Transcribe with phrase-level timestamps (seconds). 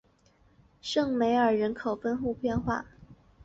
[0.81, 2.31] 圣梅尔人口变化
[2.79, 2.95] 图示